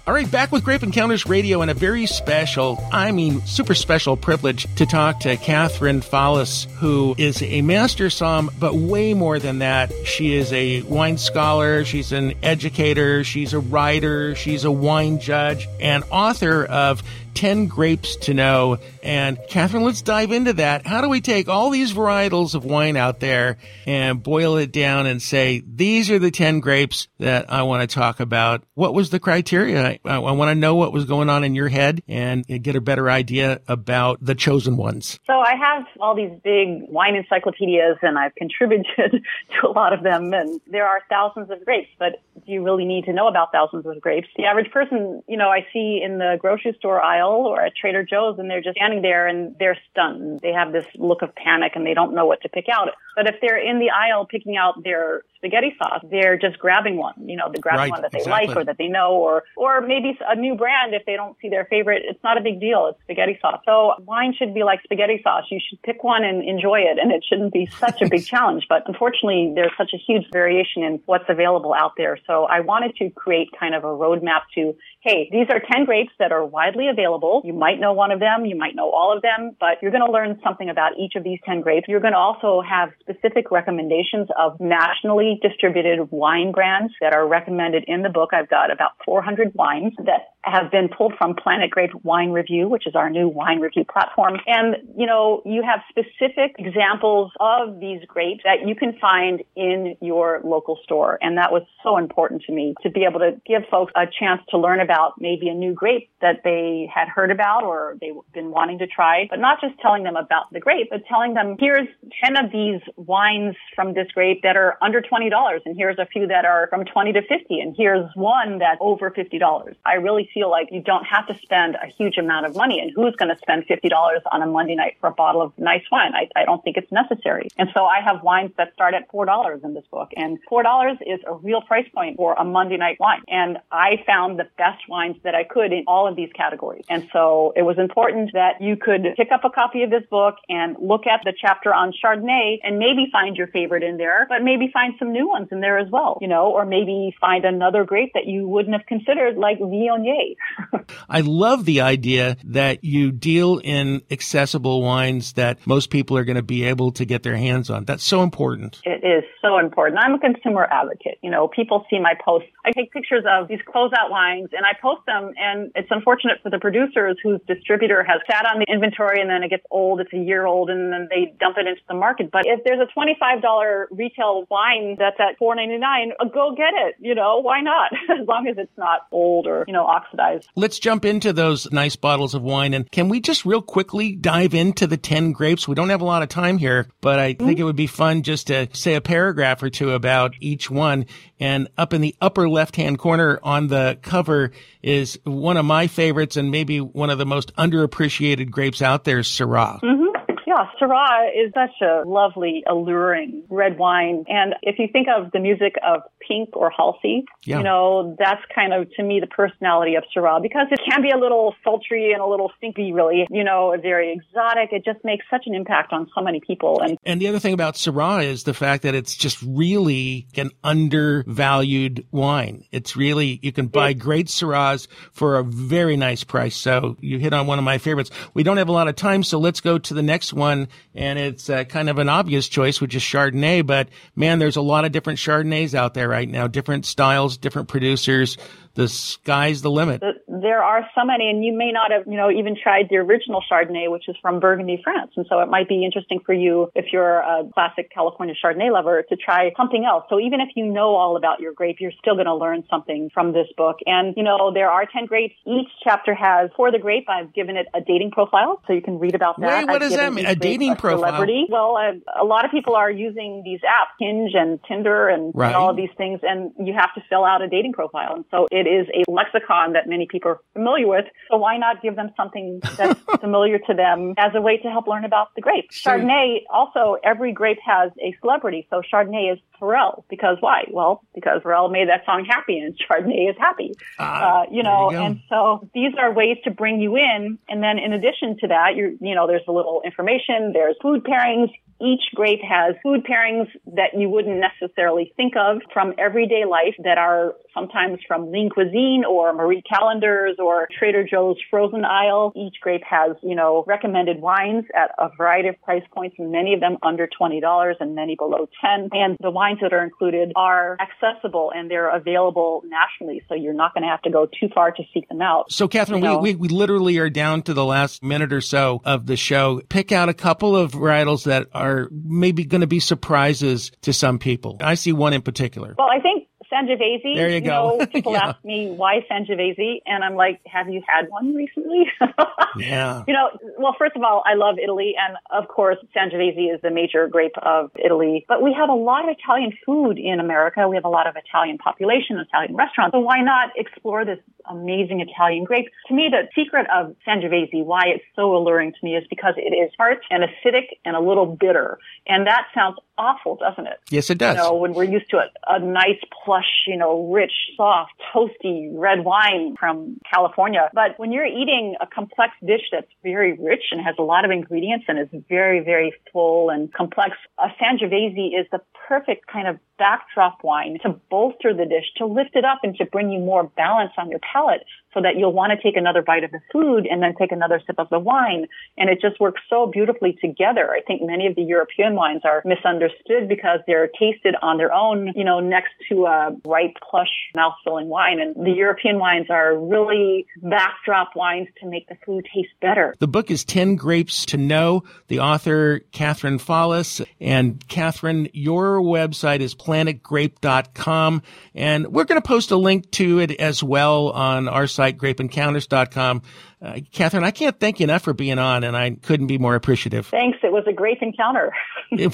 [0.08, 4.18] All right, back with Grape Encounters Radio and a very special, I mean, super special
[4.18, 9.60] privilege to talk to Catherine Fallis, who is a master somm, but way more than
[9.60, 9.94] that.
[10.04, 15.68] She is a wine scholar, she's an educator, she's a writer, she's a wine judge,
[15.80, 18.78] and author of 10 grapes to know.
[19.04, 20.86] And Catherine, let's dive into that.
[20.86, 25.08] How do we take all these varietals of wine out there and boil it down
[25.08, 28.64] and say, these are the 10 grapes that I want to talk about?
[28.76, 29.84] What was the criteria?
[29.84, 32.82] I, I want to know what was going on in your head and get a
[32.82, 35.20] better idea about the chosen ones.
[35.26, 38.86] So I have all these big wine encyclopedias and I've contributed
[39.62, 42.86] to a lot of them and there are thousands of grapes, but do you really
[42.86, 44.28] need to know about thousands of grapes?
[44.36, 47.76] The average person, you know, I see in the grocery store aisle aisle or at
[47.76, 50.40] Trader Joe's and they're just standing there and they're stunned.
[50.42, 52.90] They have this look of panic and they don't know what to pick out.
[53.16, 57.16] But if they're in the aisle picking out their spaghetti sauce, they're just grabbing one,
[57.26, 58.48] you know, they're grabbing right, one that they exactly.
[58.48, 61.50] like or that they know or, or maybe a new brand if they don't see
[61.50, 62.04] their favorite.
[62.08, 62.88] It's not a big deal.
[62.88, 63.60] It's spaghetti sauce.
[63.66, 65.46] So wine should be like spaghetti sauce.
[65.50, 68.68] You should pick one and enjoy it and it shouldn't be such a big challenge.
[68.70, 72.20] But unfortunately, there's such a huge variation in what's available out there.
[72.28, 76.14] So I wanted to create kind of a roadmap to, hey, these are 10 grapes
[76.20, 77.42] that are widely available.
[77.44, 78.46] You might know one of them.
[78.46, 81.24] You might know all of them, but you're going to learn something about each of
[81.24, 81.88] these 10 grapes.
[81.88, 87.84] You're going to also have specific recommendations of nationally distributed wine brands that are recommended
[87.88, 88.32] in the book.
[88.34, 92.88] I've got about 400 wines that have been pulled from Planet Grape Wine Review, which
[92.88, 94.38] is our new wine review platform.
[94.48, 99.96] And, you know, you have specific examples of these grapes that you can find in
[100.02, 101.20] your local store.
[101.22, 104.42] And that was so important to me to be able to give folks a chance
[104.50, 108.50] to learn about maybe a new grape that they had heard about or they've been
[108.50, 111.88] wanting to try, but not just telling them about the grape, but telling them here's
[112.24, 116.28] 10 of these wines from this grape that are under $20 and here's a few
[116.28, 119.76] that are from 20 to 50 and here's one that's over $50.
[119.86, 122.80] I really feel like you don't have to spend a huge amount of money.
[122.80, 125.84] And who's going to spend $50 on a Monday night for a bottle of nice
[125.92, 126.14] wine?
[126.16, 127.50] I, I don't think it's necessary.
[127.58, 130.10] And so I have wines that start at $4 in this book.
[130.16, 133.22] And $4 is a real price point for a Monday night wine.
[133.28, 136.86] And I found the best wines that I could in all of these categories.
[136.90, 140.36] And so it was important that you could pick up a copy of this book
[140.50, 144.44] and look at the chapter on Chardonnay and maybe find your favorite in there, but
[144.44, 147.84] maybe find some new ones in there as well, you know, or maybe find another
[147.84, 150.36] grape that you wouldn't have considered like Viognier.
[151.10, 156.36] I love the idea that you deal in accessible wines that most people are going
[156.36, 157.86] to be able to get their hands on.
[157.86, 158.82] That's so important.
[158.84, 160.00] It is so important.
[160.00, 161.20] I'm a consumer advocate.
[161.22, 162.50] You know, people see my posts.
[162.66, 166.50] I take pictures of these closeout wines and I post them and it's unfortunate for
[166.50, 170.00] the producers whose distributor has sat on the inventory and then it gets old.
[170.00, 172.32] It's a year old and then they dump it into the market.
[172.32, 176.74] But if there's a $25 retail wine that's at four ninety nine, uh, go get
[176.74, 176.96] it.
[177.00, 177.92] You know, why not?
[178.22, 180.48] as long as it's not old or you know oxidized.
[180.56, 184.54] Let's jump into those nice bottles of wine, and can we just real quickly dive
[184.54, 185.68] into the ten grapes?
[185.68, 187.46] We don't have a lot of time here, but I mm-hmm.
[187.46, 191.06] think it would be fun just to say a paragraph or two about each one.
[191.40, 194.52] And up in the upper left hand corner on the cover
[194.84, 199.20] is one of my favorites and maybe one of the most underappreciated grapes out there,
[199.20, 199.82] Syrah.
[199.82, 200.11] Mm-hmm.
[200.52, 204.26] Yeah, Syrah is such a lovely, alluring red wine.
[204.28, 207.60] And if you think of the music of Pink or Halsey, yeah.
[207.60, 211.10] you know, that's kind of, to me, the personality of Syrah because it can be
[211.10, 214.74] a little sultry and a little stinky, really, you know, very exotic.
[214.74, 216.82] It just makes such an impact on so many people.
[216.82, 220.52] And, and the other thing about Syrah is the fact that it's just really an
[220.66, 222.66] undervalued wine.
[222.74, 226.58] It's really, you can buy great Syrahs for a very nice price.
[226.58, 228.12] So you hit on one of my favorites.
[228.34, 230.68] We don't have a lot of time, so let's go to the next one one,
[230.94, 233.66] and it's uh, kind of an obvious choice, which is Chardonnay.
[233.66, 237.70] But man, there's a lot of different Chardonnays out there right now, different styles, different
[237.70, 238.38] producers
[238.74, 240.02] the sky's the limit.
[240.42, 243.44] There are so many, and you may not have, you know, even tried the original
[243.50, 245.12] Chardonnay, which is from Burgundy, France.
[245.16, 249.04] And so it might be interesting for you if you're a classic California Chardonnay lover
[249.08, 250.06] to try something else.
[250.10, 253.12] So even if you know all about your grape, you're still going to learn something
[253.14, 253.78] from this book.
[253.86, 255.36] And, you know, there are 10 grapes.
[255.46, 258.64] Each chapter has, for the grape, I've given it a dating profile.
[258.66, 259.60] So you can read about that.
[259.60, 260.26] Wait, what I've does that mean?
[260.26, 261.10] A dating a profile?
[261.12, 261.46] Celebrity.
[261.50, 261.78] Well,
[262.20, 265.48] a lot of people are using these apps, Hinge and Tinder and, right.
[265.48, 268.16] and all of these things, and you have to fill out a dating profile.
[268.16, 271.06] And so it is a lexicon that many people familiar with.
[271.30, 274.88] So why not give them something that's familiar to them as a way to help
[274.88, 275.72] learn about the grape?
[275.72, 278.68] Chardonnay, also, every grape has a celebrity.
[278.70, 280.04] So Chardonnay is Pharrell.
[280.10, 280.66] Because why?
[280.72, 283.74] Well, because Pharrell made that song happy and Chardonnay is happy.
[284.00, 287.38] Uh, uh, you know, you and so these are ways to bring you in.
[287.48, 291.04] And then in addition to that, you you know, there's a little information, there's food
[291.04, 291.50] pairings,
[291.82, 296.98] each grape has food pairings that you wouldn't necessarily think of from everyday life that
[296.98, 302.32] are sometimes from lean cuisine or Marie Callender's or Trader Joe's frozen aisle.
[302.36, 306.60] Each grape has, you know, recommended wines at a variety of price points, many of
[306.60, 308.90] them under $20 and many below 10.
[308.92, 313.24] And the wines that are included are accessible and they're available nationally.
[313.28, 315.52] So you're not going to have to go too far to seek them out.
[315.52, 318.42] So Catherine, you know, we, we, we literally are down to the last minute or
[318.42, 319.62] so of the show.
[319.70, 323.94] Pick out a couple of varietals that are are maybe going to be surprises to
[323.94, 324.58] some people?
[324.62, 325.76] I see one in particular.
[325.78, 327.16] Well, I think Sangiovese.
[327.16, 327.78] There you, you go.
[327.78, 328.30] Know, people yeah.
[328.30, 331.86] ask me why Sangiovese, and I'm like, have you had one recently?
[332.58, 333.04] yeah.
[333.08, 336.72] You know, well, first of all, I love Italy, and of course, Sangiovese is the
[336.72, 338.26] major grape of Italy.
[338.28, 340.68] But we have a lot of Italian food in America.
[340.68, 342.94] We have a lot of Italian population, Italian restaurants.
[342.94, 345.68] So why not explore this amazing Italian grape?
[345.88, 349.54] To me, the secret of Sangiovese, why it's so alluring to me, is because it
[349.56, 351.78] is tart and acidic and a little bitter,
[352.08, 353.80] and that sounds awful, doesn't it?
[353.90, 354.38] Yes, it does.
[354.38, 358.70] You know, when we're used to a, a nice, plush, you know, rich, soft, toasty
[358.74, 360.70] red wine from California.
[360.74, 364.32] But when you're eating a complex dish that's very rich and has a lot of
[364.32, 369.58] ingredients and is very, very full and complex, a Sangiovese is the perfect kind of
[369.82, 373.46] backdrop wine to bolster the dish, to lift it up and to bring you more
[373.58, 374.64] balance on your palate
[374.94, 377.60] so that you'll want to take another bite of the food and then take another
[377.66, 378.46] sip of the wine.
[378.78, 380.70] And it just works so beautifully together.
[380.70, 385.14] I think many of the European wines are misunderstood because they're tasted on their own,
[385.16, 388.20] you know, next to a ripe, plush, mouth-filling wine.
[388.20, 392.94] And the European wines are really backdrop wines to make the food taste better.
[393.00, 394.84] The book is 10 Grapes to Know.
[395.08, 397.04] The author, Catherine Fallis.
[397.22, 401.22] And Catherine, your website is planetgrape.com.
[401.56, 406.22] And we're going to post a link to it as well on our site grapeencounters.com.
[406.62, 409.56] Uh, Catherine, I can't thank you enough for being on, and I couldn't be more
[409.56, 410.08] appreciative.
[410.08, 410.38] Thanks.
[410.44, 411.54] It was a great encounter.
[411.92, 412.14] it,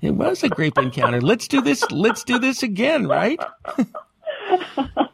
[0.00, 1.20] it was a great encounter.
[1.20, 1.84] Let's do this.
[1.90, 3.38] Let's do this again, right?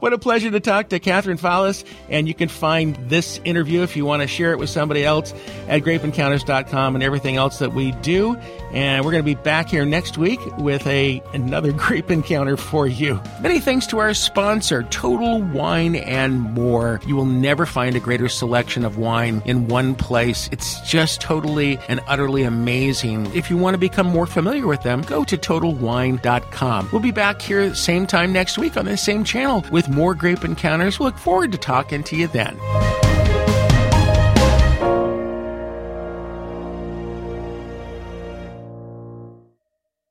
[0.00, 1.84] What a pleasure to talk to Catherine Fallis.
[2.08, 5.34] And you can find this interview if you want to share it with somebody else
[5.68, 8.36] at grapeencounters.com and everything else that we do.
[8.72, 12.86] And we're going to be back here next week with a another grape encounter for
[12.86, 13.20] you.
[13.42, 17.00] Many thanks to our sponsor, Total Wine and More.
[17.06, 20.48] You will never find a greater selection of wine in one place.
[20.50, 23.34] It's just totally and utterly amazing.
[23.34, 26.88] If you want to become more familiar with them, go to totalwine.com.
[26.90, 30.44] We'll be back here same time next week on this same channel with more grape
[30.44, 30.98] encounters.
[30.98, 32.58] We look forward to talking to you then.